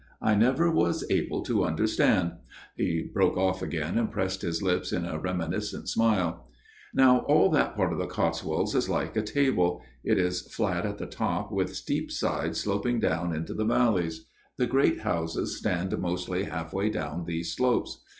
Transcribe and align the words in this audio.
I 0.19 0.33
never 0.33 0.71
was 0.71 1.05
able 1.11 1.43
to 1.43 1.63
understand." 1.63 2.31
He 2.75 3.03
broke 3.13 3.37
off 3.37 3.61
again, 3.61 3.99
and 3.99 4.09
pressed 4.11 4.41
his 4.41 4.63
lips 4.63 4.91
in 4.91 5.05
a 5.05 5.19
reminiscent 5.19 5.89
smile." 5.89 6.47
Now 6.95 7.19
all 7.27 7.51
that 7.51 7.75
part 7.75 7.93
of 7.93 7.99
the 7.99 8.07
Cots 8.07 8.43
wolds 8.43 8.73
is 8.73 8.89
like 8.89 9.15
a 9.15 9.21
table: 9.21 9.79
it 10.03 10.17
is 10.17 10.41
flat 10.51 10.87
at 10.87 10.97
the 10.97 11.05
top 11.05 11.51
with 11.51 11.75
steep 11.75 12.11
sides 12.11 12.59
sloping 12.61 12.99
FATHER 12.99 13.09
JENKS' 13.13 13.17
TALE 13.19 13.21
155 13.27 13.53
down 13.53 13.53
into 13.53 13.53
the 13.85 13.91
valleys. 14.03 14.25
The 14.57 14.65
great 14.65 15.01
houses 15.01 15.55
stand 15.59 15.95
mostly 15.99 16.45
half 16.45 16.73
way 16.73 16.89
down 16.89 17.25
these 17.25 17.55
slopes. 17.55 18.01